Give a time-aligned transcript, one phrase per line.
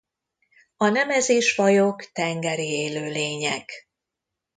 [0.77, 3.89] A Nemesis-fajok tengeri élőlények.